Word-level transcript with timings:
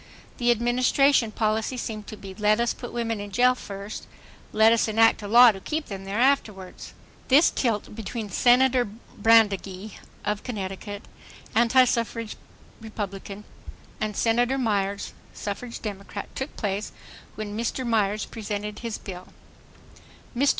The 0.39 0.49
Administration 0.49 1.31
policy 1.31 1.77
seemed 1.77 2.07
to 2.07 2.17
be 2.17 2.33
"Let 2.33 2.59
us 2.59 2.73
put 2.73 2.91
women 2.91 3.19
in 3.19 3.29
jail 3.29 3.53
first—let 3.53 4.71
us 4.73 4.87
enact 4.87 5.21
a 5.21 5.27
law 5.27 5.51
to 5.51 5.59
keep 5.59 5.89
them 5.89 6.05
there 6.05 6.17
afterwards," 6.19 6.95
This 7.27 7.51
tilt 7.51 7.93
between 7.93 8.31
Senator 8.31 8.83
Brandegee, 9.15 9.99
of 10.25 10.41
Connecticut, 10.41 11.03
antisuffrage 11.55 12.33
Republican, 12.79 13.43
and 13.99 14.17
Senator 14.17 14.57
Myers, 14.57 15.13
suffrage 15.35 15.79
Democrat, 15.79 16.35
took 16.35 16.55
place 16.57 16.91
when 17.35 17.55
Mr. 17.55 17.85
Myer's 17.85 18.25
presented 18.25 18.79
his 18.79 18.97
bill: 18.97 19.27
MR. 20.35 20.49